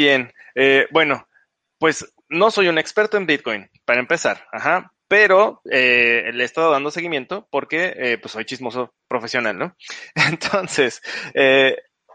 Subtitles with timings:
[0.00, 0.32] bien.
[0.54, 1.28] Eh, bueno,
[1.78, 4.46] pues no soy un experto en Bitcoin, para empezar,
[5.08, 9.76] pero eh, le he estado dando seguimiento porque eh, pues soy chismoso profesional, ¿no?
[10.14, 11.02] Entonces,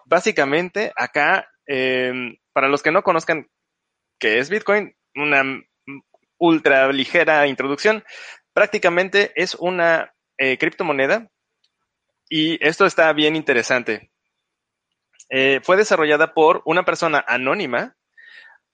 [0.06, 3.48] básicamente acá, em, para los que no conozcan
[4.20, 5.44] qué es Bitcoin, una
[6.38, 8.04] ultra ligera introducción,
[8.54, 11.30] prácticamente es una criptomoneda
[12.30, 14.12] y esto está bien interesante.
[15.30, 17.96] Eh, fue desarrollada por una persona anónima,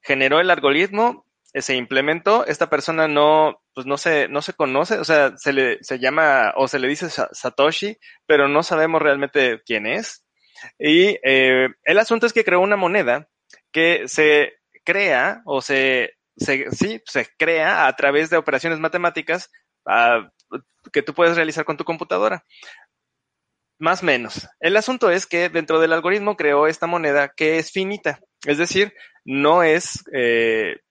[0.01, 4.99] generó el algoritmo, eh, se implementó, esta persona no, pues no se, no se conoce,
[4.99, 9.61] o sea, se le, se llama, o se le dice Satoshi, pero no sabemos realmente
[9.65, 10.25] quién es.
[10.77, 13.27] Y eh, el asunto es que creó una moneda
[13.71, 19.49] que se crea, o se, se, sí, se crea a través de operaciones matemáticas
[19.85, 20.27] uh,
[20.91, 22.45] que tú puedes realizar con tu computadora.
[23.81, 24.47] Más o menos.
[24.59, 28.19] El asunto es que dentro del algoritmo creó esta moneda que es finita.
[28.45, 28.93] Es decir,
[29.25, 30.81] no es eh,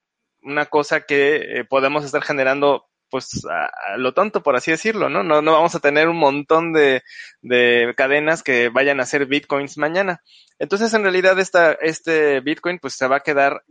[0.43, 5.23] una cosa que eh, podemos estar generando pues a, lo tonto, por así decirlo, ¿no?
[5.23, 5.41] ¿no?
[5.41, 7.05] No vamos a tener un montón de,
[7.43, 10.21] de cadenas que vayan a ser bitcoins mañana.
[10.59, 13.63] Entonces, en realidad, esta, este bitcoin pues se va a quedar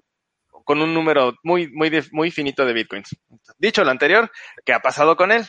[0.64, 3.10] con un número muy, muy, muy finito de bitcoins.
[3.58, 4.32] Dicho lo anterior,
[4.64, 5.46] ¿qué ha pasado con él?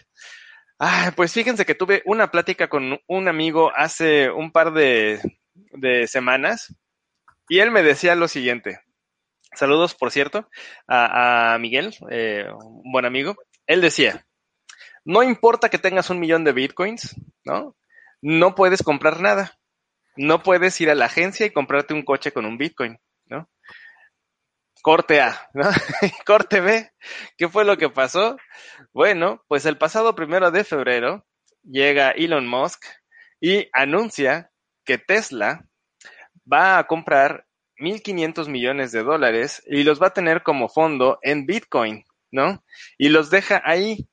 [0.83, 5.20] Ah, pues fíjense que tuve una plática con un amigo hace un par de,
[6.06, 6.75] semanas
[7.50, 8.81] y él me decía lo siguiente.
[9.55, 10.48] Saludos, por cierto,
[10.89, 13.37] a, Miguel, eh, un buen amigo.
[13.66, 14.27] Él decía,
[15.05, 17.76] no importa que tengas un millón de bitcoins, ¿no?
[18.22, 19.59] No puedes comprar nada.
[20.16, 22.99] No puedes ir a la agencia y comprarte un coche con un bitcoin.
[24.83, 25.65] Corte A, ¿no?
[26.27, 26.91] Corte B.
[27.37, 28.37] ¿Qué fue lo que pasó?
[28.93, 31.27] Bueno, pues el pasado primero de febrero
[31.63, 32.85] llega Elon Musk
[33.41, 34.51] y anuncia
[34.85, 35.67] que Tesla
[36.51, 37.47] va a comprar
[37.79, 42.62] 1.500 millones de dólares y los va a tener como fondo en Bitcoin, ¿no?
[42.99, 44.09] Y los deja ahí.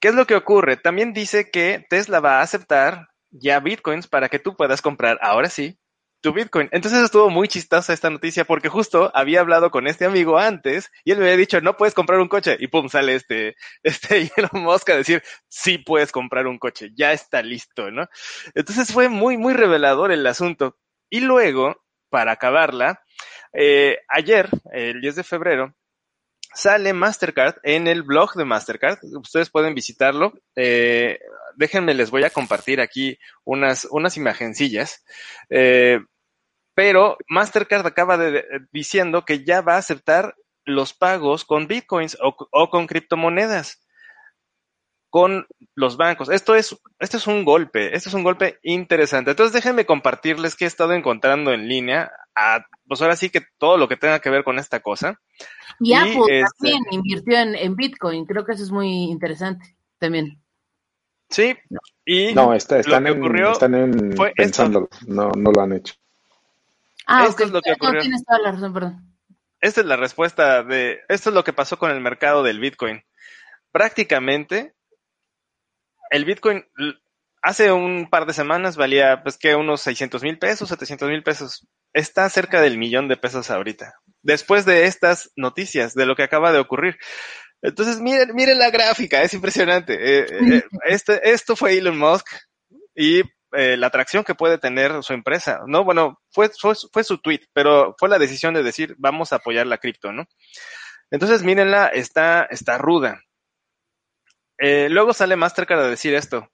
[0.00, 0.76] ¿Qué es lo que ocurre?
[0.76, 5.48] También dice que Tesla va a aceptar ya Bitcoins para que tú puedas comprar, ahora
[5.48, 5.78] sí,
[6.20, 6.68] tu Bitcoin.
[6.72, 11.12] Entonces estuvo muy chistosa esta noticia porque justo había hablado con este amigo antes y
[11.12, 12.56] él me había dicho, no puedes comprar un coche.
[12.58, 17.12] Y pum, sale este, este Elon Musk a decir, sí puedes comprar un coche, ya
[17.12, 18.08] está listo, ¿no?
[18.54, 20.76] Entonces fue muy, muy revelador el asunto.
[21.10, 21.76] Y luego,
[22.10, 23.02] para acabarla,
[23.52, 25.74] eh, ayer, el 10 de febrero,
[26.54, 28.98] sale Mastercard en el blog de Mastercard.
[29.02, 30.32] Ustedes pueden visitarlo.
[30.56, 31.18] Eh,
[31.56, 35.04] déjenme, les voy a compartir aquí unas, unas imagencillas.
[35.50, 36.00] Eh,
[36.74, 42.70] pero Mastercard acaba de, diciendo que ya va a aceptar los pagos con bitcoins o
[42.70, 43.80] con criptomonedas
[45.10, 46.28] con los bancos.
[46.28, 49.30] Esto es, este es un golpe, este es un golpe interesante.
[49.30, 53.78] Entonces déjenme compartirles que he estado encontrando en línea, a, pues ahora sí que todo
[53.78, 55.18] lo que tenga que ver con esta cosa.
[55.80, 59.76] Y, y Apple este, también invirtió en, en, Bitcoin, creo que eso es muy interesante
[59.98, 60.42] también.
[61.30, 61.54] Sí,
[62.04, 65.72] y no, está, están, lo que ocurrió en, están en pensando, no, no lo han
[65.72, 65.94] hecho.
[67.06, 67.46] Ah, esto okay.
[67.46, 67.94] es lo que ocurrió.
[67.94, 69.14] No tienes toda la razón, perdón.
[69.60, 73.02] Esta es la respuesta de, esto es lo que pasó con el mercado del Bitcoin.
[73.72, 74.74] Prácticamente
[76.10, 76.64] el Bitcoin
[77.42, 81.66] hace un par de semanas valía pues que unos 600 mil pesos, 700 mil pesos.
[81.92, 83.94] Está cerca del millón de pesos ahorita.
[84.22, 86.98] Después de estas noticias, de lo que acaba de ocurrir.
[87.62, 89.94] Entonces, miren, miren la gráfica, es impresionante.
[89.94, 92.26] Eh, eh, este, esto fue Elon Musk
[92.94, 95.60] y eh, la atracción que puede tener su empresa.
[95.66, 99.36] No, bueno, fue, fue, fue su tweet, pero fue la decisión de decir, vamos a
[99.36, 100.26] apoyar la cripto, ¿no?
[101.10, 103.22] Entonces, mírenla, está, está ruda.
[104.58, 106.48] Eh, luego sale Mastercard a decir esto.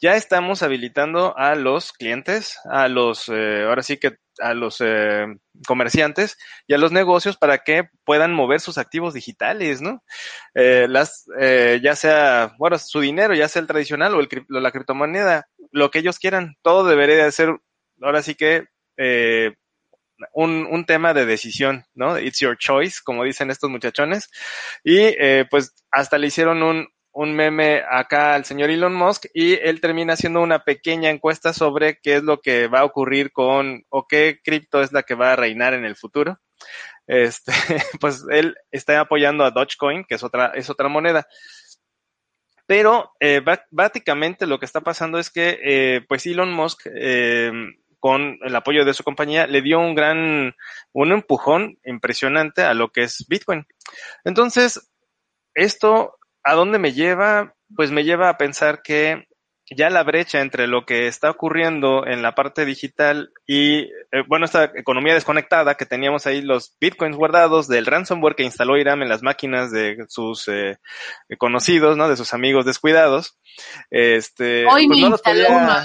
[0.00, 5.26] Ya estamos habilitando a los clientes, a los, eh, ahora sí que a los eh,
[5.66, 10.02] comerciantes y a los negocios para que puedan mover sus activos digitales, ¿no?
[10.54, 14.70] Eh, las, eh, ya sea, bueno, su dinero, ya sea el tradicional o, el, la
[14.70, 17.56] criptomoneda, lo que ellos quieran, todo debería de ser,
[18.00, 18.66] ahora sí que,
[20.32, 22.18] un, un, tema de decisión, ¿no?
[22.18, 24.28] It's your choice, como dicen estos muchachones.
[24.82, 25.12] Y
[25.50, 30.12] pues hasta le hicieron un, un meme acá al señor Elon Musk y él termina
[30.12, 34.40] haciendo una pequeña encuesta sobre qué es lo que va a ocurrir con o qué
[34.42, 36.38] cripto es la que va a reinar en el futuro.
[37.06, 37.52] Este,
[38.00, 41.26] pues él está apoyando a Dogecoin, que es otra, es otra moneda.
[42.66, 43.40] Pero eh,
[43.70, 47.50] básicamente lo que está pasando es que eh, pues Elon Musk eh,
[47.98, 50.54] con el apoyo de su compañía le dio un gran,
[50.92, 53.66] un empujón impresionante a lo que es Bitcoin.
[54.22, 54.90] Entonces,
[55.54, 56.17] esto
[56.48, 57.54] ¿A dónde me lleva?
[57.76, 59.28] Pues me lleva a pensar que
[59.70, 64.46] ya la brecha entre lo que está ocurriendo en la parte digital y, eh, bueno,
[64.46, 69.10] esta economía desconectada que teníamos ahí, los bitcoins guardados del ransomware que instaló Iram en
[69.10, 70.78] las máquinas de sus eh,
[71.36, 72.08] conocidos, ¿no?
[72.08, 73.38] De sus amigos descuidados.
[73.90, 75.84] Este, Hoy pues no los podía...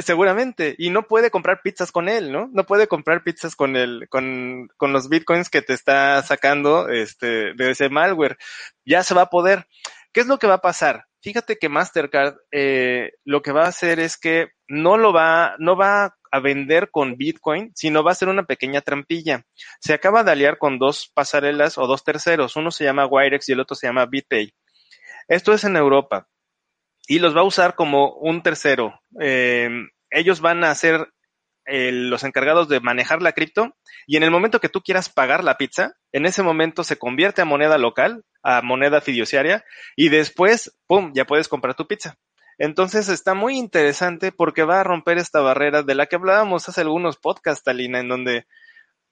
[0.00, 2.48] Seguramente, y no puede comprar pizzas con él, ¿no?
[2.52, 7.52] No puede comprar pizzas con el, con, con los bitcoins que te está sacando este,
[7.54, 8.38] de ese malware.
[8.86, 9.66] Ya se va a poder.
[10.12, 11.04] ¿Qué es lo que va a pasar?
[11.20, 15.76] Fíjate que Mastercard eh, lo que va a hacer es que no lo va, no
[15.76, 19.44] va a vender con Bitcoin, sino va a ser una pequeña trampilla.
[19.80, 22.56] Se acaba de aliar con dos pasarelas o dos terceros.
[22.56, 24.54] Uno se llama Wirex y el otro se llama BitPay.
[25.28, 26.28] Esto es en Europa
[27.06, 29.00] y los va a usar como un tercero.
[29.20, 29.68] Eh,
[30.10, 31.08] ellos van a ser
[31.64, 33.76] los encargados de manejar la cripto
[34.06, 37.40] y en el momento que tú quieras pagar la pizza, en ese momento se convierte
[37.40, 39.64] a moneda local, a moneda fiduciaria
[39.94, 42.16] y después, ¡pum!, ya puedes comprar tu pizza.
[42.58, 46.82] Entonces está muy interesante porque va a romper esta barrera de la que hablábamos hace
[46.82, 48.46] algunos podcasts, Talina, en donde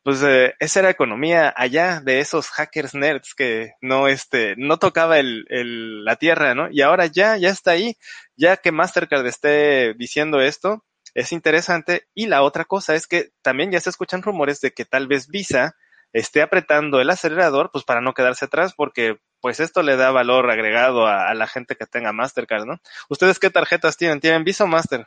[0.03, 5.19] pues eh, esa era economía allá de esos hackers nerds que no este no tocaba
[5.19, 6.69] el, el, la tierra, ¿no?
[6.71, 7.97] Y ahora ya ya está ahí,
[8.37, 12.09] ya que Mastercard esté diciendo esto, es interesante.
[12.15, 15.29] Y la otra cosa es que también ya se escuchan rumores de que tal vez
[15.29, 15.75] Visa
[16.13, 20.51] esté apretando el acelerador, pues para no quedarse atrás, porque pues esto le da valor
[20.51, 22.81] agregado a, la gente que tenga Mastercard, ¿no?
[23.09, 24.21] ¿Ustedes qué tarjetas tienen?
[24.21, 25.07] ¿Tienen Visa o Master?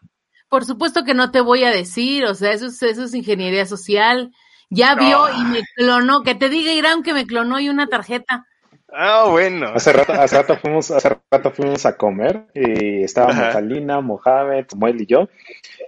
[0.49, 3.65] Por supuesto que no te voy a decir, o sea, eso es, eso es ingeniería
[3.65, 4.31] social.
[4.73, 8.47] Ya vio y me clonó, que te diga Irán que me clonó y una tarjeta.
[8.95, 9.67] Ah, bueno.
[9.73, 15.01] Hace rato, hace rato fuimos, hace rato fuimos a comer y estábamos Alina, Mohamed, Samuel
[15.01, 15.29] y yo.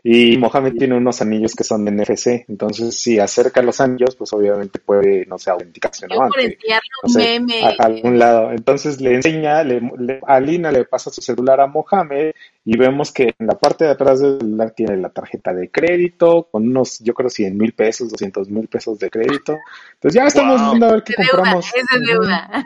[0.04, 2.46] Y Mohamed tiene unos anillos que son de NFC.
[2.48, 6.25] Entonces, si acerca los anillos, pues obviamente puede, no sé, autenticación ¿no?
[6.25, 8.52] a, algún lado.
[8.52, 9.81] Entonces le enseña, le,
[10.28, 12.34] Alina le pasa su celular a Mohamed
[12.66, 16.50] y vemos que en la parte de atrás del celular tiene la tarjeta de crédito
[16.52, 19.57] con unos, yo creo, 100 mil pesos, 200 mil pesos de crédito.
[19.96, 21.72] Entonces ya estamos viendo a ver qué compramos.
[21.74, 22.66] es de deuda.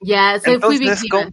[0.00, 1.28] Ya, se fui víctima.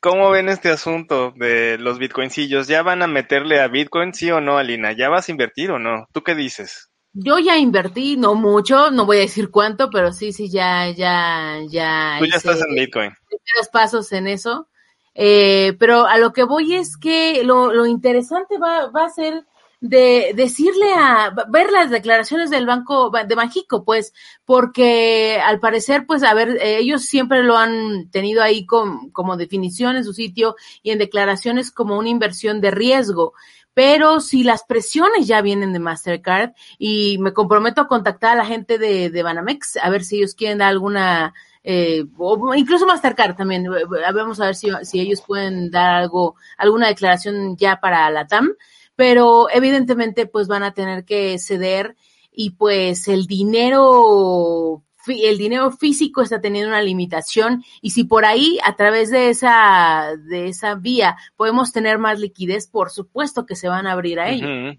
[0.00, 2.68] ¿cómo, ven este asunto de los bitcoincillos?
[2.68, 4.92] ¿Ya van a meterle a bitcoin, sí o no, Alina?
[4.92, 6.06] ¿Ya vas a invertir o no?
[6.12, 6.90] ¿Tú qué dices?
[7.12, 11.60] Yo ya invertí, no mucho, no voy a decir cuánto, pero sí, sí, ya, ya,
[11.68, 12.16] ya.
[12.18, 13.10] Tú ya estás en Bitcoin.
[13.26, 14.68] Primeros pasos en eso.
[15.14, 19.46] Eh, pero a lo que voy es que lo, lo interesante va, va a ser
[19.80, 24.14] de decirle a ver las declaraciones del banco de Banjico, pues,
[24.44, 30.04] porque al parecer, pues, a ver, ellos siempre lo han tenido ahí como definición en
[30.04, 33.34] su sitio y en declaraciones como una inversión de riesgo.
[33.76, 38.46] Pero si las presiones ya vienen de Mastercard y me comprometo a contactar a la
[38.46, 43.66] gente de, Banamex a ver si ellos quieren dar alguna eh, o incluso Mastercard también,
[44.14, 48.54] vamos a ver si, si ellos pueden dar algo, alguna declaración ya para la TAM
[48.96, 51.96] pero evidentemente pues van a tener que ceder
[52.32, 58.58] y pues el dinero el dinero físico está teniendo una limitación y si por ahí
[58.64, 63.68] a través de esa de esa vía podemos tener más liquidez, por supuesto que se
[63.68, 64.76] van a abrir a ello.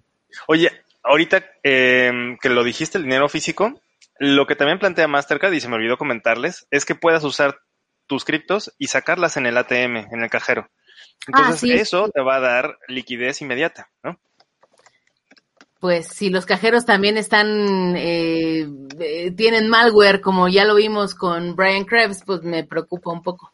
[0.48, 0.72] Oye,
[1.04, 3.80] ahorita eh, que lo dijiste el dinero físico,
[4.20, 7.60] lo que también plantea Mastercard y se me olvidó comentarles es que puedas usar
[8.08, 10.70] tus criptos y sacarlas en el ATM, en el cajero.
[11.26, 14.20] Entonces eso te va a dar liquidez inmediata, ¿no?
[15.80, 18.68] Pues si los cajeros también están, eh,
[19.00, 23.54] eh, tienen malware, como ya lo vimos con Brian Krebs, pues me preocupa un poco.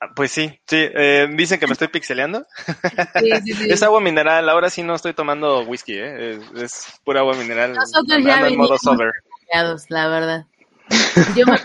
[0.00, 2.44] Ah, pues sí, sí, eh, dicen que me estoy pixeleando.
[3.20, 3.70] Sí, sí, sí.
[3.70, 6.40] es agua mineral, ahora sí no estoy tomando whisky, ¿eh?
[6.56, 7.72] es, pura agua mineral.
[7.72, 8.68] Nosotros ya venimos
[9.88, 10.46] la verdad.
[11.36, 11.58] Yo me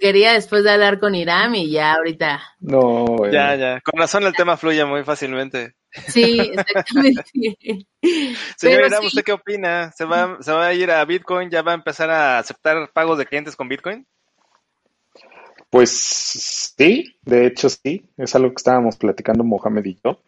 [0.00, 2.40] quería después de hablar con Iram y ya ahorita.
[2.60, 3.80] No, Ya, ya.
[3.80, 5.74] Con razón el tema fluye muy fácilmente.
[6.08, 7.24] Sí, exactamente.
[8.56, 9.92] Señor Iram, ¿usted qué opina?
[9.92, 11.50] ¿Se va, ¿Se va a ir a Bitcoin?
[11.50, 14.06] ¿Ya va a empezar a aceptar pagos de clientes con Bitcoin?
[15.70, 15.90] Pues
[16.76, 18.04] sí, de hecho sí.
[18.18, 20.20] Es algo que estábamos platicando Mohamed y yo.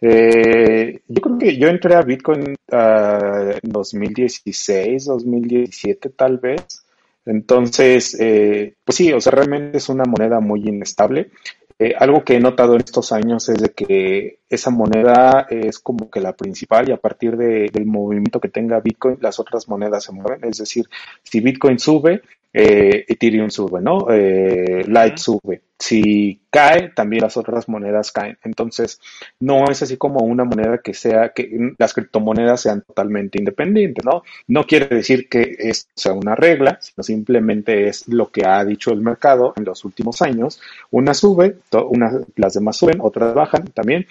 [0.00, 6.81] Eh, yo creo que yo entré a Bitcoin uh, en 2016, 2017 tal vez.
[7.24, 11.30] Entonces, eh, pues sí, o sea, realmente es una moneda muy inestable.
[11.78, 16.10] Eh, algo que he notado en estos años es de que esa moneda es como
[16.10, 20.04] que la principal y a partir de, del movimiento que tenga Bitcoin, las otras monedas
[20.04, 20.44] se mueven.
[20.44, 20.86] Es decir,
[21.22, 24.06] si Bitcoin sube, eh, Ethereum sube, ¿no?
[24.10, 25.62] Eh, Light sube.
[25.78, 28.38] Si cae, también las otras monedas caen.
[28.44, 29.00] Entonces,
[29.40, 34.22] no es así como una moneda que sea, que las criptomonedas sean totalmente independientes, ¿no?
[34.46, 38.92] No quiere decir que es sea una regla, sino simplemente es lo que ha dicho
[38.92, 40.60] el mercado en los últimos años.
[40.92, 41.56] Una sube,
[41.88, 44.06] una, las demás suben, otras bajan también.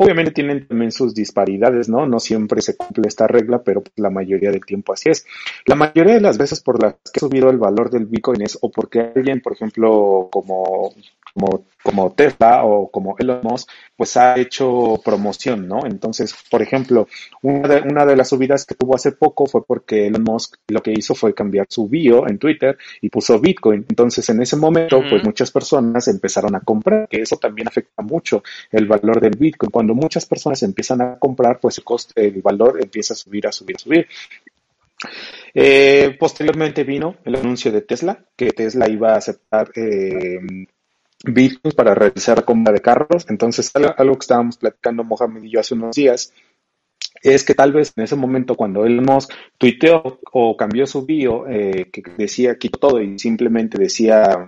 [0.00, 2.06] Obviamente tienen también sus disparidades, ¿no?
[2.06, 5.26] No siempre se cumple esta regla, pero la mayoría del tiempo así es.
[5.66, 8.56] La mayoría de las veces por las que ha subido el valor del Bitcoin es
[8.62, 10.94] o porque alguien, por ejemplo, como
[11.38, 15.86] como, como Tesla o como Elon Musk, pues ha hecho promoción, ¿no?
[15.86, 17.08] Entonces, por ejemplo,
[17.42, 20.82] una de, una de las subidas que tuvo hace poco fue porque Elon Musk lo
[20.82, 23.86] que hizo fue cambiar su bio en Twitter y puso Bitcoin.
[23.88, 28.42] Entonces, en ese momento, pues muchas personas empezaron a comprar, que eso también afecta mucho
[28.70, 29.70] el valor del Bitcoin.
[29.70, 33.52] Cuando muchas personas empiezan a comprar, pues el, coste, el valor empieza a subir, a
[33.52, 34.06] subir, a subir.
[35.54, 40.38] Eh, posteriormente vino el anuncio de Tesla, que Tesla iba a aceptar eh,
[41.24, 43.26] Bitcoin para realizar la compra de carros.
[43.28, 46.32] Entonces, algo que estábamos platicando Mohamed y yo hace unos días
[47.22, 51.48] es que tal vez en ese momento cuando Elon Musk tuiteó o cambió su bio
[51.48, 54.46] eh, que decía quitó todo y simplemente decía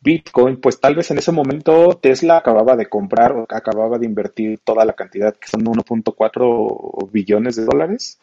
[0.00, 4.58] Bitcoin, pues tal vez en ese momento Tesla acababa de comprar o acababa de invertir
[4.64, 8.18] toda la cantidad que son 1.4 billones de dólares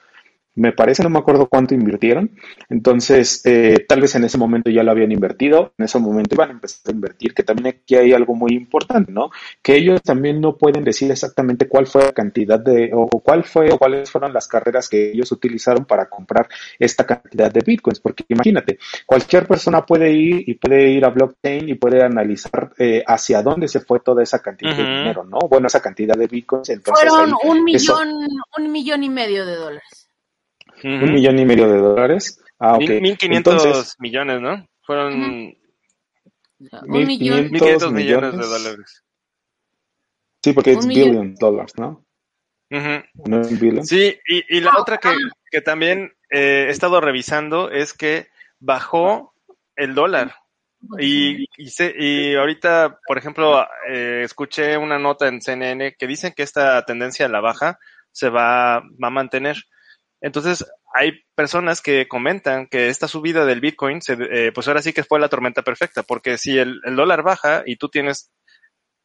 [0.58, 2.32] me parece, no me acuerdo cuánto invirtieron.
[2.70, 6.50] Entonces, eh, tal vez en ese momento ya lo habían invertido, en ese momento iban
[6.50, 9.30] a empezar a invertir, que también aquí hay algo muy importante, ¿no?
[9.62, 13.72] Que ellos también no pueden decir exactamente cuál fue la cantidad de, o cuál fue,
[13.72, 16.50] o cuáles fueron las carreras que ellos utilizaron para comprar
[16.80, 21.70] esta cantidad de bitcoins, porque imagínate, cualquier persona puede ir y puede ir a blockchain
[21.70, 25.38] y puede analizar eh, hacia dónde se fue toda esa cantidad de dinero, ¿no?
[25.50, 26.70] Bueno, esa cantidad de bitcoins.
[26.70, 28.10] Entonces, Fueron un millón,
[28.58, 29.97] un millón y medio de dólares.
[30.84, 32.42] Un millón y medio de dólares.
[32.60, 32.82] Ah, ok.
[32.82, 34.68] 1.500 millones, ¿no?
[34.82, 35.14] Fueron...
[35.14, 35.58] Un
[36.90, 37.50] millón.
[37.50, 39.04] 1.500 millones de dólares.
[40.44, 42.06] Sí, porque es billion dólares, ¿no?
[42.70, 43.86] ¿No es billion?
[43.86, 45.10] Sí, y, y la otra que,
[45.52, 48.28] que también eh, he estado revisando es que
[48.60, 49.34] bajó
[49.76, 50.36] el dólar.
[51.00, 56.44] Y, y, y ahorita, por ejemplo, eh, escuché una nota en CNN que dicen que
[56.44, 57.80] esta tendencia a la baja
[58.12, 59.58] se va, va a mantener.
[60.22, 64.94] Entonces, hay personas que comentan que esta subida del Bitcoin, se, eh, pues ahora sí
[64.94, 68.32] que fue la tormenta perfecta, porque si el, dólar baja y tú tienes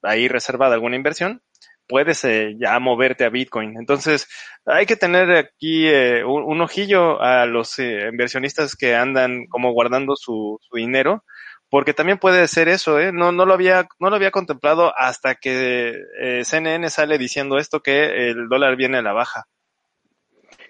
[0.02, 1.42] ahí reservada alguna inversión,
[1.88, 3.76] puedes eh, ya moverte a Bitcoin.
[3.78, 4.28] Entonces,
[4.66, 10.59] hay que tener aquí eh, un, ojillo a los inversionistas que andan como guardando su,
[10.62, 11.25] su, dinero,
[11.71, 13.12] porque también puede ser eso, ¿eh?
[13.12, 15.95] No, no lo había, no lo había contemplado hasta que
[16.45, 19.47] CNN sale diciendo esto que el dólar viene a la baja.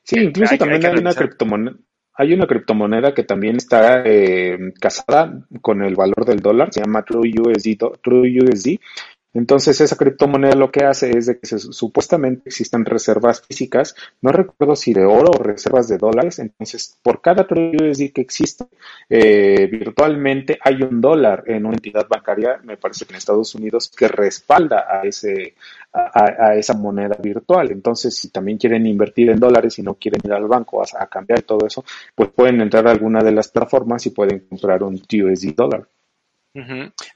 [0.04, 1.76] Sí, incluso también hay, una criptomoneda.
[2.14, 7.04] Hay una criptomoneda que también está eh, casada con el valor del dólar, se llama
[7.04, 8.78] TrueUSD, TrueUSD
[9.34, 14.76] entonces, esa criptomoneda lo que hace es de que supuestamente existen reservas físicas, no recuerdo
[14.76, 16.38] si de oro o reservas de dólares.
[16.38, 18.66] Entonces, por cada USD que existe,
[19.08, 23.90] eh, virtualmente hay un dólar en una entidad bancaria, me parece que en Estados Unidos,
[23.96, 25.54] que respalda a ese
[25.92, 27.70] a, esa moneda virtual.
[27.70, 31.42] Entonces, si también quieren invertir en dólares y no quieren ir al banco a, cambiar
[31.42, 31.84] todo eso,
[32.14, 35.86] pues pueden entrar a alguna de las plataformas y pueden comprar un USD dólar.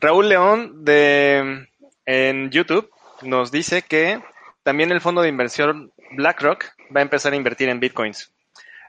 [0.00, 1.68] Raúl León de
[2.06, 2.90] en YouTube
[3.22, 4.22] nos dice que
[4.62, 8.32] también el fondo de inversión BlackRock va a empezar a invertir en bitcoins.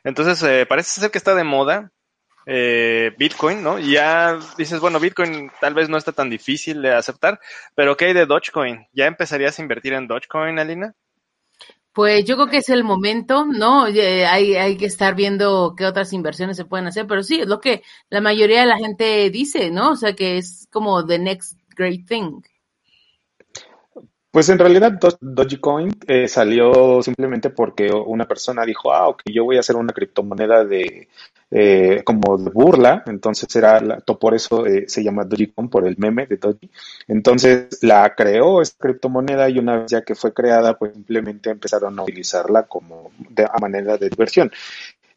[0.04, 1.92] Entonces, eh, parece ser que está de moda
[2.50, 3.78] eh, Bitcoin, ¿no?
[3.78, 7.42] Y ya dices, bueno, Bitcoin tal vez no está tan difícil de aceptar,
[7.76, 8.88] pero ¿qué hay de Dogecoin?
[8.94, 10.96] ¿Ya empezarías a invertir en Dogecoin, Alina?
[11.92, 13.84] Pues yo creo que es el momento, ¿no?
[13.84, 17.60] Hay, hay que estar viendo qué otras inversiones se pueden hacer, pero sí, es lo
[17.60, 19.92] que la mayoría de la gente dice, ¿no?
[19.92, 22.44] O sea, que es como the next great thing.
[24.38, 29.58] Pues en realidad Dogecoin eh, salió simplemente porque una persona dijo, ah, ok, yo voy
[29.58, 31.08] a hacer una criptomoneda de
[31.50, 35.98] eh, como de burla, entonces era, la, por eso eh, se llama Dogecoin, por el
[35.98, 36.70] meme de Doge.
[37.08, 41.98] Entonces la creó esta criptomoneda y una vez ya que fue creada, pues simplemente empezaron
[41.98, 44.52] a utilizarla como de, a manera de diversión.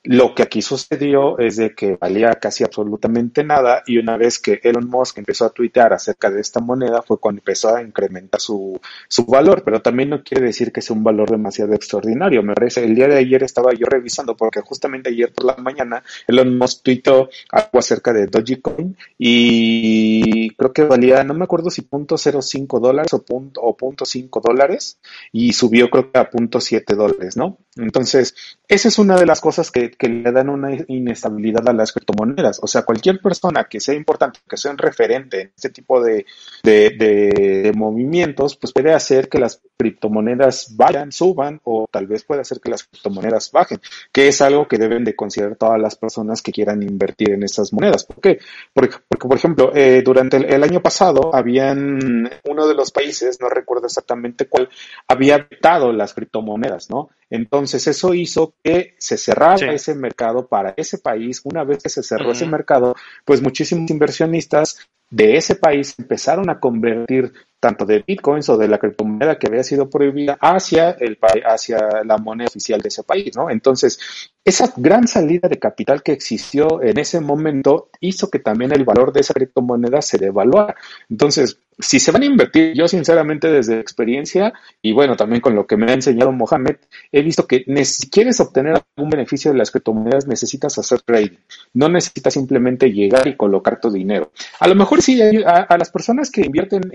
[0.03, 4.59] Lo que aquí sucedió es de que valía casi absolutamente nada y una vez que
[4.63, 8.81] Elon Musk empezó a tuitear acerca de esta moneda fue cuando empezó a incrementar su,
[9.09, 12.43] su valor, pero también no quiere decir que sea un valor demasiado extraordinario.
[12.43, 16.03] Me parece, el día de ayer estaba yo revisando porque justamente ayer por la mañana
[16.27, 21.83] Elon Musk tuiteó algo acerca de Dogecoin y creo que valía, no me acuerdo si
[21.83, 24.99] punto .05 dólares o punto, o punto .5 dólares
[25.31, 27.59] y subió creo que a punto .7 dólares, ¿no?
[27.77, 28.35] Entonces,
[28.67, 32.61] esa es una de las cosas que que, le dan una inestabilidad a las criptomonedas.
[32.63, 36.27] O sea, cualquier persona que sea importante, que sea un referente en este tipo de,
[36.63, 42.43] de, de, movimientos, pues puede hacer que las criptomonedas vayan, suban o tal vez puede
[42.43, 43.81] hacer que las criptomonedas bajen,
[44.13, 47.73] que es algo que deben de considerar todas las personas que quieran invertir en estas
[47.73, 48.05] monedas.
[48.05, 48.39] ¿Por qué?
[48.75, 53.41] Porque, porque por ejemplo, eh, durante el, el año pasado habían uno de los países,
[53.41, 54.69] no recuerdo exactamente cuál,
[55.09, 57.11] había vetado las criptomonedas, ¿no?
[57.31, 61.41] Entonces eso hizo que se cerrara ese mercado para ese país.
[61.45, 64.79] Una vez que se cerró ese mercado, pues muchísimos inversionistas
[65.11, 69.63] de ese país empezaron a convertir tanto de bitcoins o de la criptomoneda que había
[69.63, 73.51] sido prohibida hacia el hacia la moneda oficial de ese país, ¿no?
[73.51, 78.85] Entonces, esa gran salida de capital que existió en ese momento hizo que también el
[78.85, 80.75] valor de esa criptomoneda se devaluara.
[81.11, 84.53] Entonces, si se van a invertir, yo sinceramente desde experiencia
[84.83, 86.77] y bueno, también con lo que me ha enseñado Mohamed,
[87.11, 91.37] he visto que si quieres obtener algún beneficio de las criptomonedas necesitas hacer trading.
[91.75, 94.33] No necesitas simplemente llegar y colocar tu dinero.
[94.59, 96.91] A lo mejor sí, a, las personas que invierten,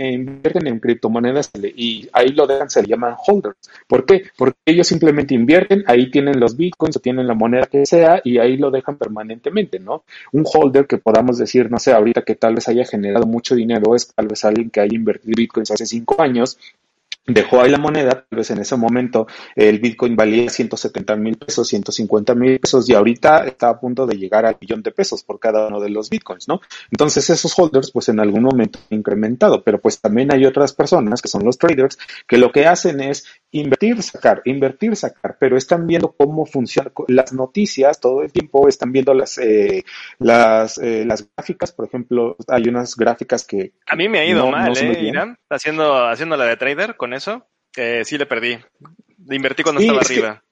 [0.55, 3.57] en criptomonedas y ahí lo dejan, se le llaman holders.
[3.87, 4.23] ¿Por qué?
[4.37, 8.37] Porque ellos simplemente invierten, ahí tienen los bitcoins o tienen la moneda que sea y
[8.37, 10.03] ahí lo dejan permanentemente, ¿no?
[10.31, 13.95] Un holder que podamos decir, no sé, ahorita que tal vez haya generado mucho dinero
[13.95, 16.57] es tal vez alguien que haya invertido bitcoins hace cinco años
[17.27, 21.67] dejó ahí la moneda, tal vez en ese momento el Bitcoin valía 170 mil pesos,
[21.67, 25.39] 150 mil pesos y ahorita está a punto de llegar al millón de pesos por
[25.39, 26.61] cada uno de los Bitcoins, ¿no?
[26.91, 31.21] Entonces esos holders pues en algún momento han incrementado, pero pues también hay otras personas
[31.21, 35.87] que son los traders que lo que hacen es invertir, sacar, invertir, sacar, pero están
[35.87, 39.83] viendo cómo funcionan las noticias todo el tiempo, están viendo las, eh,
[40.19, 43.73] las, eh, las gráficas, por ejemplo, hay unas gráficas que...
[43.87, 45.37] A mí me ha ido mal, ¿eh, Irán?
[45.55, 48.59] Haciendo, haciendo la de trader con eso, eh, sí le perdí.
[49.29, 50.43] Invertí cuando estaba arriba.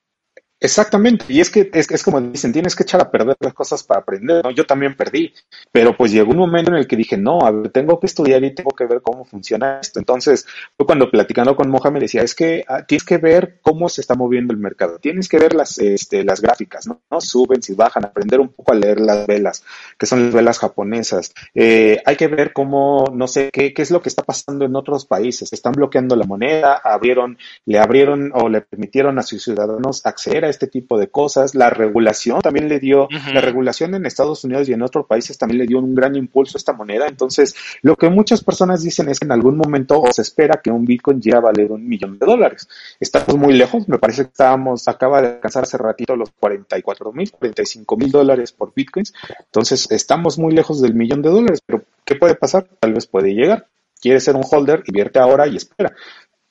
[0.64, 4.00] Exactamente, y es que es, como dicen, tienes que echar a perder las cosas para
[4.00, 4.52] aprender, ¿no?
[4.52, 5.34] Yo también perdí,
[5.74, 8.42] pero pues llegó un momento en el que dije, no, a ver, tengo que estudiar
[8.46, 10.00] y tengo que ver cómo funciona esto.
[10.00, 10.46] Entonces,
[10.78, 14.00] fue cuando platicando con Moja me decía, es que ah, tienes que ver cómo se
[14.00, 17.02] está moviendo el mercado, tienes que ver las, este, las gráficas, ¿no?
[17.12, 17.20] ¿no?
[17.20, 19.66] Suben, si bajan, aprender un poco a leer las velas,
[19.98, 21.34] que son las velas japonesas.
[21.54, 24.78] Eh, hay que ver cómo, no sé, qué, qué es lo que está pasando en
[24.78, 25.52] otros países.
[25.52, 30.53] Están bloqueando la moneda, abrieron, le abrieron o le permitieron a sus ciudadanos acceder a
[30.54, 31.56] este tipo de cosas.
[31.56, 35.60] La regulación también le dio, la regulación en Estados Unidos y en otros países también
[35.60, 37.08] le dio un gran impulso a esta moneda.
[37.08, 40.86] Entonces, lo que muchas personas dicen es que en algún momento se espera que un
[40.86, 42.68] Bitcoin llegue a valer un millón de dólares.
[43.00, 47.32] Estamos muy lejos, me parece que estábamos, acaba de alcanzar hace ratito los 44 mil,
[47.32, 49.14] 45 mil dólares por Bitcoins.
[49.40, 52.68] Entonces, estamos muy lejos del millón de dólares, pero ¿qué puede pasar?
[52.80, 53.68] Tal vez puede llegar.
[54.02, 55.94] Quieres ser un holder, invierte ahora y espera.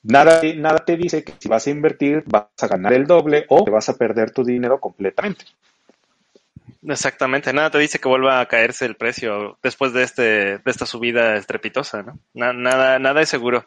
[0.03, 3.63] Nada, nada te dice que si vas a invertir vas a ganar el doble o
[3.63, 5.45] te vas a perder tu dinero completamente.
[6.85, 10.21] Exactamente, nada te dice que vuelva a caerse el precio después de este
[10.57, 12.19] de esta subida estrepitosa, ¿no?
[12.33, 13.65] nada, nada es seguro.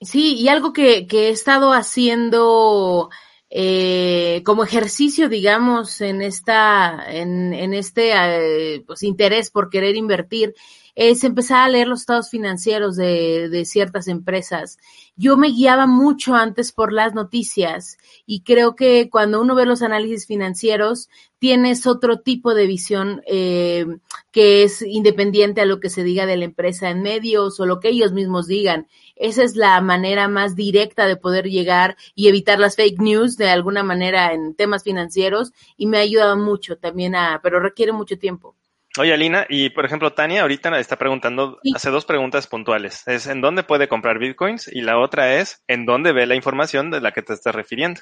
[0.00, 3.10] Sí, y algo que, que he estado haciendo
[3.50, 10.54] eh, como ejercicio, digamos, en esta, en, en este eh, pues, interés por querer invertir,
[10.98, 14.78] es empezar a leer los estados financieros de, de ciertas empresas.
[15.14, 19.82] Yo me guiaba mucho antes por las noticias y creo que cuando uno ve los
[19.82, 21.08] análisis financieros
[21.38, 23.86] tienes otro tipo de visión eh,
[24.32, 27.78] que es independiente a lo que se diga de la empresa en medios o lo
[27.78, 28.88] que ellos mismos digan.
[29.14, 33.50] Esa es la manera más directa de poder llegar y evitar las fake news de
[33.50, 38.18] alguna manera en temas financieros y me ha ayudado mucho también a, pero requiere mucho
[38.18, 38.57] tiempo.
[38.98, 43.06] Oye, Alina, y por ejemplo, Tania ahorita está preguntando, hace dos preguntas puntuales.
[43.06, 46.90] Es en dónde puede comprar bitcoins y la otra es en dónde ve la información
[46.90, 48.00] de la que te estás refiriendo.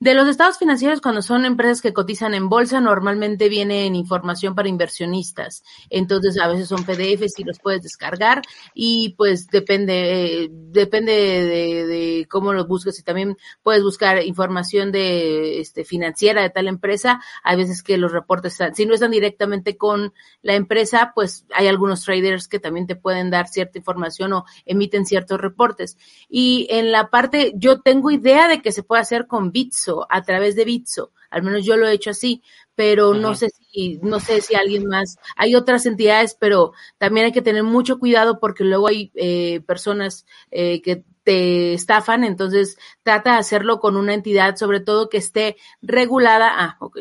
[0.00, 4.68] De los estados financieros, cuando son empresas que cotizan en bolsa, normalmente vienen información para
[4.68, 5.62] inversionistas.
[5.90, 8.42] Entonces, a veces son PDFs y los puedes descargar
[8.74, 15.60] y pues depende, eh, depende de, cómo los busques y también puedes buscar información de
[15.60, 17.20] este, financiera de tal empresa.
[17.42, 22.04] Hay veces que los reportes, si no están directamente con la empresa, pues hay algunos
[22.04, 25.96] traders que también te pueden dar cierta información o emiten ciertos reportes.
[26.28, 29.73] Y en la parte, yo tengo idea de que se puede hacer con bits
[30.08, 31.12] a través de Bitso.
[31.30, 32.42] Al menos yo lo he hecho así,
[32.74, 37.32] pero no sé si, no sé si alguien más, hay otras entidades, pero también hay
[37.32, 43.32] que tener mucho cuidado porque luego hay eh, personas eh, que te estafan, entonces trata
[43.32, 46.50] de hacerlo con una entidad, sobre todo que esté regulada.
[46.52, 46.98] Ah, ok.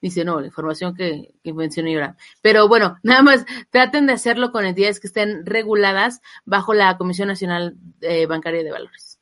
[0.00, 2.16] Dice, no, la información que, que mencioné ahora.
[2.42, 7.28] Pero bueno, nada más traten de hacerlo con entidades que estén reguladas bajo la Comisión
[7.28, 9.18] Nacional eh, Bancaria de Valores.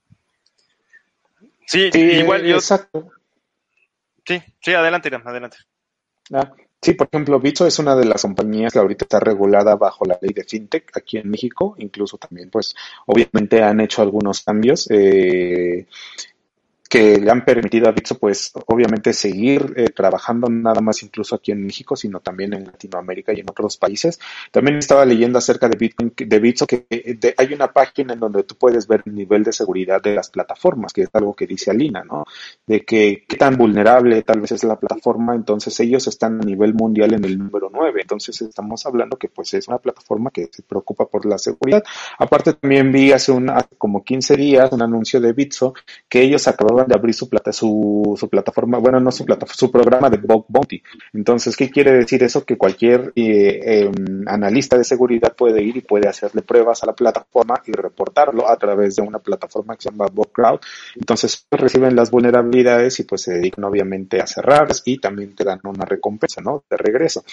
[1.67, 2.57] Sí, igual yo.
[2.57, 3.11] Exacto.
[4.27, 5.57] Sí, sí, adelante, Irán, adelante.
[6.33, 10.05] Ah, sí, por ejemplo, Bitso es una de las compañías que ahorita está regulada bajo
[10.05, 11.75] la ley de FinTech aquí en México.
[11.79, 12.75] Incluso también, pues,
[13.07, 14.89] obviamente han hecho algunos cambios.
[14.91, 15.87] Eh,
[16.93, 21.51] que le han permitido a Bitso, pues, obviamente seguir eh, trabajando nada más incluso aquí
[21.51, 24.21] en México, sino también en Latinoamérica y en otros países.
[24.51, 28.43] También estaba leyendo acerca de Bitcoin, de Bitso, que de, hay una página en donde
[28.43, 31.71] tú puedes ver el nivel de seguridad de las plataformas, que es algo que dice
[31.71, 32.27] Alina, ¿no?
[32.67, 36.75] De que qué tan vulnerable tal vez es la plataforma, entonces ellos están a nivel
[36.75, 40.63] mundial en el número 9, entonces estamos hablando que pues es una plataforma que se
[40.63, 41.83] preocupa por la seguridad.
[42.19, 45.73] Aparte también vi hace, una, como 15 días un anuncio de Bitso
[46.07, 49.71] que ellos acababan de abrir su, plata, su, su plataforma, bueno, no su plataforma, su
[49.71, 50.83] programa de Bug Bounty.
[51.13, 52.45] Entonces, ¿qué quiere decir eso?
[52.45, 56.95] Que cualquier eh, em, analista de seguridad puede ir y puede hacerle pruebas a la
[56.95, 60.61] plataforma y reportarlo a través de una plataforma que se llama Bugcrowd.
[60.97, 65.61] Entonces, reciben las vulnerabilidades y pues se dedican obviamente a cerrarlas y también te dan
[65.65, 66.65] una recompensa, ¿no?
[66.69, 67.25] De regreso.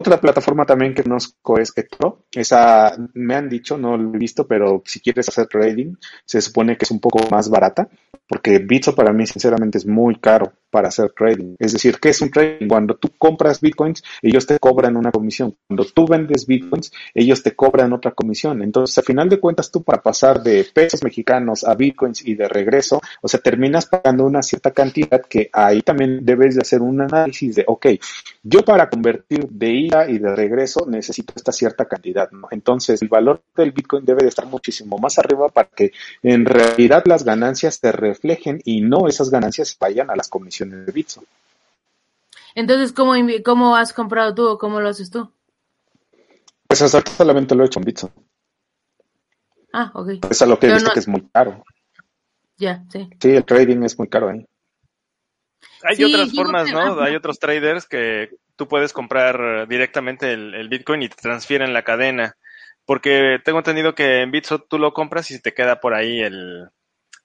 [0.00, 2.26] Otra plataforma también que conozco es Etro.
[2.32, 6.76] Esa me han dicho, no lo he visto, pero si quieres hacer trading, se supone
[6.76, 7.88] que es un poco más barata,
[8.28, 11.56] porque Bitso para mí sinceramente es muy caro para hacer trading.
[11.58, 12.68] Es decir, ¿qué es un trading?
[12.68, 15.56] Cuando tú compras bitcoins, ellos te cobran una comisión.
[15.66, 18.62] Cuando tú vendes bitcoins, ellos te cobran otra comisión.
[18.62, 22.48] Entonces, al final de cuentas, tú para pasar de pesos mexicanos a bitcoins y de
[22.48, 27.00] regreso, o sea, terminas pagando una cierta cantidad que ahí también debes de hacer un
[27.00, 27.86] análisis de, ok,
[28.42, 32.48] yo para convertir de ida y de regreso necesito esta cierta cantidad, ¿no?
[32.50, 37.04] Entonces, el valor del bitcoin debe de estar muchísimo más arriba para que en realidad
[37.06, 41.24] las ganancias se reflejen y no esas ganancias vayan a las comisiones de Bitso.
[42.54, 45.30] Entonces, ¿cómo, ¿cómo has comprado tú o cómo lo haces tú?
[46.66, 48.12] Pues hasta solamente lo he hecho en Bitso.
[49.72, 50.24] Ah, ok.
[50.30, 51.64] Es a lo que he visto que es muy caro.
[52.56, 53.08] Ya, sí.
[53.20, 54.44] Sí, el trading es muy caro ahí.
[55.82, 57.00] Hay otras formas, ¿no?
[57.00, 62.36] Hay otros traders que tú puedes comprar directamente el, Bitcoin y te transfieren la cadena.
[62.84, 66.70] Porque tengo entendido que en Bitso tú lo compras y te queda por ahí el,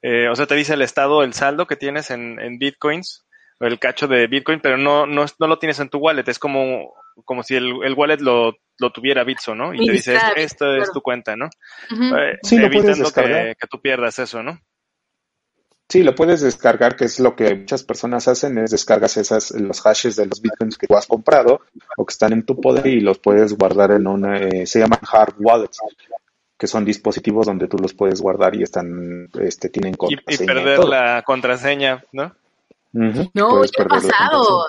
[0.04, 3.23] eh, o sea, te dice el estado, el saldo que tienes en, en bitcoins,
[3.66, 6.94] el cacho de bitcoin, pero no, no, no lo tienes en tu wallet, es como,
[7.26, 9.74] como si el, el wallet lo, lo tuviera Bitso, ¿no?
[9.74, 11.46] Y te dice, esto, es tu cuenta, ¿no?
[11.92, 14.60] Eh, sí, lo evitando que, que tú pierdas eso, ¿no?
[15.90, 19.82] Sí, lo puedes descargar, que es lo que muchas personas hacen, es descargas esas, los
[19.82, 21.62] hashes de los bitcoins que tú has comprado
[21.98, 25.00] o que están en tu poder y los puedes guardar en una, eh, se llaman
[25.02, 25.80] hard wallets
[26.58, 30.44] que son dispositivos donde tú los puedes guardar y están, este, tienen contraseña.
[30.44, 32.34] Y, perder la contraseña, ¿no?
[32.94, 34.66] No, ¿qué ha pasado?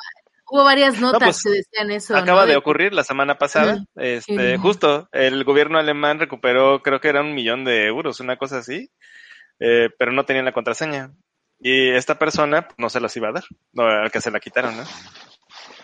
[0.51, 2.17] Hubo varias notas pues, que decían eso.
[2.17, 3.85] Acaba de ocurrir la semana pasada.
[3.97, 8.59] Este, justo, el gobierno alemán recuperó, creo que era un millón de euros, una cosa
[8.59, 8.91] así,
[9.59, 11.13] eh, pero no tenían la contraseña.
[11.61, 14.77] Y esta persona no se las iba a dar, no, al que se la quitaron,
[14.77, 14.85] ¿no?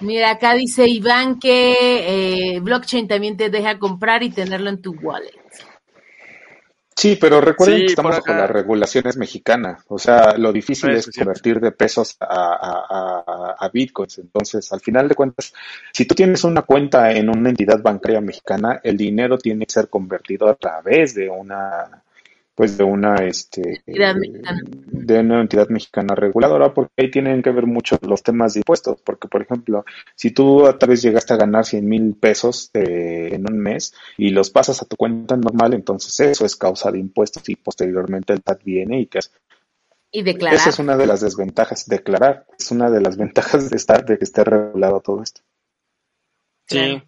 [0.01, 4.93] Mira, acá dice Iván que eh, blockchain también te deja comprar y tenerlo en tu
[4.93, 5.33] wallet.
[7.01, 9.83] Sí, pero recuerden que estamos bajo las regulaciones mexicanas.
[9.89, 14.19] O sea, lo difícil es convertir de pesos a, a, bitcoins.
[14.19, 15.55] Entonces, al final de cuentas,
[15.95, 19.89] si tú tienes una cuenta en una entidad bancaria mexicana, el dinero tiene que ser
[19.89, 22.03] convertido a través de una
[22.61, 27.99] pues de una este de una entidad mexicana reguladora porque ahí tienen que ver mucho
[28.03, 31.65] los temas de impuestos porque por ejemplo si tú a tal vez llegaste a ganar
[31.65, 36.21] 100 mil pesos eh, en un mes y los pasas a tu cuenta normal entonces
[36.21, 39.09] eso es causa de impuestos y posteriormente el TAT viene
[40.13, 40.59] y declarar.
[40.59, 42.45] Esa es una de las desventajas, declarar.
[42.59, 45.41] Es una de las ventajas de estar, de que esté regulado todo esto.
[46.67, 47.03] Sí,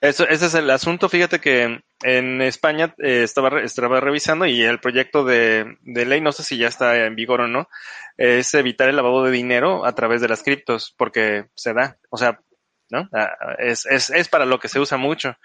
[0.00, 1.08] eso, ese es el asunto.
[1.08, 6.32] Fíjate que en España eh, estaba, estaba revisando y el proyecto de, de, ley, no
[6.32, 7.68] sé si ya está en vigor o no,
[8.16, 12.16] es evitar el lavado de dinero a través de las criptos, porque se da, o
[12.16, 12.40] sea,
[12.90, 13.08] ¿no?
[13.12, 15.36] Ah, es, es, es para lo que se usa mucho.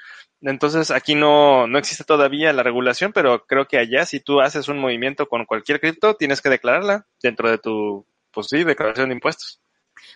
[0.42, 4.68] Entonces aquí no, no existe todavía la regulación, pero creo que allá si tú haces
[4.68, 9.16] un movimiento con cualquier cripto, tienes que declararla dentro de tu, pues sí, declaración de
[9.16, 9.62] impuestos.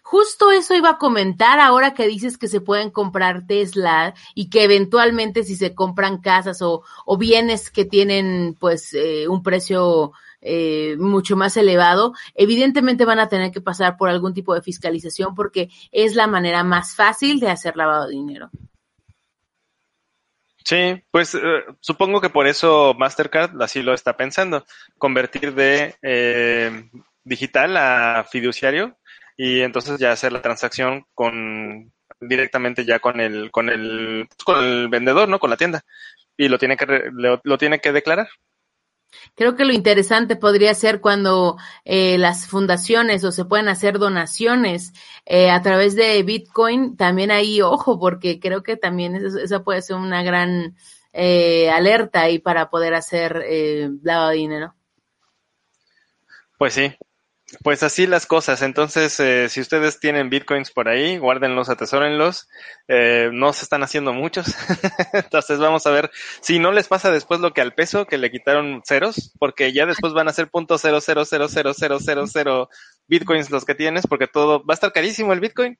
[0.01, 4.63] Justo eso iba a comentar ahora que dices que se pueden comprar Tesla y que
[4.63, 10.11] eventualmente si se compran casas o, o bienes que tienen pues eh, un precio
[10.41, 15.35] eh, mucho más elevado, evidentemente van a tener que pasar por algún tipo de fiscalización
[15.35, 18.49] porque es la manera más fácil de hacer lavado de dinero.
[20.65, 21.39] Sí, pues eh,
[21.79, 24.65] supongo que por eso Mastercard así lo está pensando,
[24.97, 26.89] convertir de eh,
[27.23, 28.97] digital a fiduciario
[29.43, 34.87] y entonces ya hacer la transacción con directamente ya con el con el con el
[34.87, 35.39] vendedor, ¿no?
[35.39, 35.83] Con la tienda
[36.37, 38.29] y lo tiene que lo, tiene que declarar.
[39.33, 44.93] Creo que lo interesante podría ser cuando eh, las fundaciones o se pueden hacer donaciones
[45.25, 49.95] eh, a través de Bitcoin, también ahí ojo, porque creo que también esa puede ser
[49.95, 50.75] una gran
[51.13, 54.75] eh, alerta ahí para poder hacer eh, lavado de dinero.
[56.59, 56.95] Pues sí,
[57.63, 58.61] pues así las cosas.
[58.61, 62.47] Entonces, eh, si ustedes tienen bitcoins por ahí, guárdenlos, atesórenlos.
[62.87, 64.47] Eh, no se están haciendo muchos.
[65.13, 66.11] Entonces, vamos a ver
[66.41, 69.85] si no les pasa después lo que al peso, que le quitaron ceros, porque ya
[69.85, 72.69] después van a ser punto cero cero cero cero cero cero cero
[73.07, 75.77] bitcoins los que tienes, porque todo va a estar carísimo el bitcoin.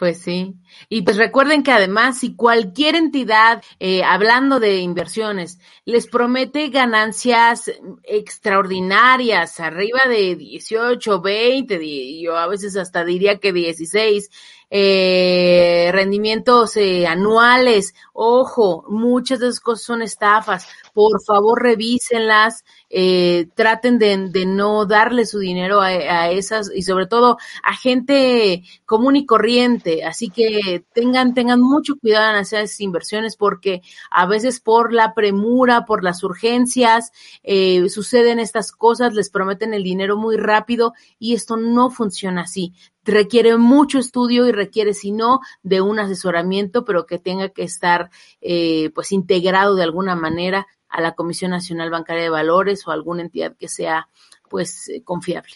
[0.00, 0.54] Pues sí.
[0.88, 7.70] Y pues recuerden que además, si cualquier entidad, eh, hablando de inversiones, les promete ganancias
[8.04, 14.30] extraordinarias, arriba de 18, 20, yo a veces hasta diría que 16,
[14.70, 23.48] eh, rendimientos eh, anuales, ojo, muchas de esas cosas son estafas, por favor revísenlas, eh,
[23.54, 28.62] traten de, de, no darle su dinero a, a, esas y sobre todo a gente
[28.86, 30.04] común y corriente.
[30.04, 35.14] Así que tengan, tengan mucho cuidado en hacer esas inversiones porque a veces por la
[35.14, 41.34] premura, por las urgencias, eh, suceden estas cosas, les prometen el dinero muy rápido y
[41.34, 42.72] esto no funciona así
[43.04, 48.10] requiere mucho estudio y requiere, si no, de un asesoramiento, pero que tenga que estar,
[48.40, 53.22] eh, pues, integrado de alguna manera a la Comisión Nacional Bancaria de Valores o alguna
[53.22, 54.08] entidad que sea
[54.48, 55.52] pues eh, confiable.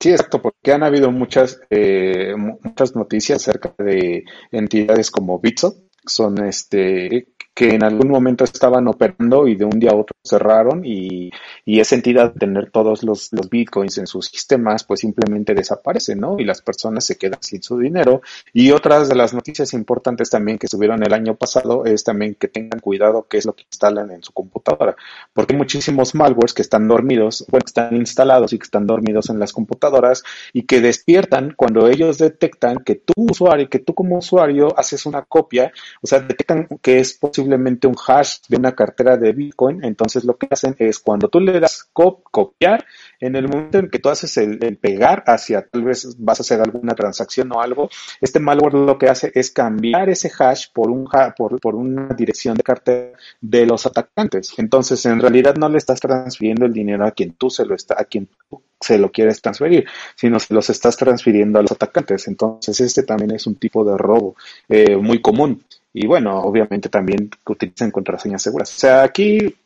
[0.00, 5.74] Sí, exacto, porque han habido muchas eh, muchas noticias acerca de entidades como Bitso,
[6.06, 10.84] son este que en algún momento estaban operando y de un día a otro cerraron
[10.84, 11.28] y,
[11.64, 16.38] y esa entidad tener todos los, bitcoins en sus sistemas pues simplemente desaparece, ¿no?
[16.38, 18.22] Y las personas se quedan sin su dinero.
[18.52, 22.46] Y otras de las noticias importantes también que subieron el año pasado es también que
[22.46, 24.94] tengan cuidado qué es lo que instalan en su computadora,
[25.32, 29.40] porque hay muchísimos malwares que están dormidos, bueno, están instalados y que están dormidos en
[29.40, 34.78] las computadoras y que despiertan cuando ellos detectan que tú usuario, que tú como usuario
[34.78, 39.16] haces una copia, o sea, detectan que es posible simplemente un hash de una cartera
[39.16, 39.82] de Bitcoin.
[39.82, 42.84] Entonces lo que hacen es cuando tú le das copiar,
[43.20, 46.60] en el momento en que tú haces el, pegar hacia, tal vez vas a hacer
[46.60, 47.88] alguna transacción o algo,
[48.20, 52.62] este malware lo que hace es cambiar ese hash por, un por una dirección de
[52.62, 54.52] cartera de los atacantes.
[54.58, 57.96] Entonces en realidad no le estás transfiriendo el dinero a quien tú se lo está,
[57.98, 62.28] a quien tú se lo quieres transferir, sino se los estás transfiriendo a los atacantes.
[62.28, 64.36] Entonces este también es un tipo de robo
[64.68, 65.64] eh, muy común.
[65.92, 68.74] Y bueno, obviamente también que utilicen contraseñas seguras.
[68.74, 69.56] O sea, aquí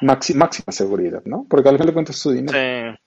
[0.00, 1.46] máxima, seguridad, ¿no?
[1.48, 2.58] Porque al final de cuentas su dinero.
[2.58, 2.98] Sí.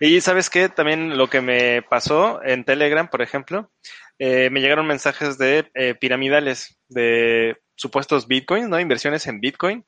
[0.00, 3.70] Y sabes qué, también lo que me pasó en Telegram, por ejemplo,
[4.18, 8.78] eh, me llegaron mensajes de eh, piramidales, de supuestos bitcoins, ¿no?
[8.78, 9.84] Inversiones en bitcoin.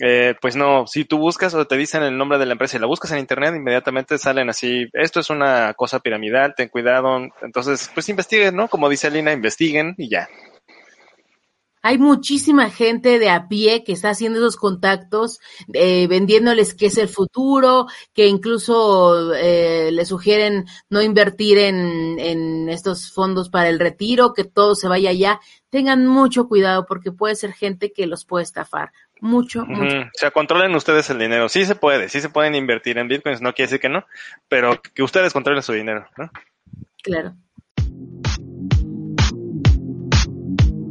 [0.00, 2.80] Eh, pues no, si tú buscas o te dicen el nombre de la empresa y
[2.80, 7.20] la buscas en internet, inmediatamente salen así, esto es una cosa piramidal, ten cuidado.
[7.42, 8.68] Entonces, pues investiguen, ¿no?
[8.68, 10.28] Como dice Alina, investiguen y ya.
[11.88, 15.40] Hay muchísima gente de a pie que está haciendo esos contactos,
[15.72, 22.68] eh, vendiéndoles qué es el futuro, que incluso eh, le sugieren no invertir en, en
[22.68, 25.40] estos fondos para el retiro, que todo se vaya allá.
[25.70, 28.92] Tengan mucho cuidado porque puede ser gente que los puede estafar.
[29.22, 29.96] Mucho, mucho.
[29.96, 31.48] O sea, controlen ustedes el dinero.
[31.48, 34.04] Sí se puede, sí se pueden invertir en bitcoins, no quiere decir que no,
[34.46, 36.30] pero que ustedes controlen su dinero, ¿no?
[37.02, 37.32] Claro.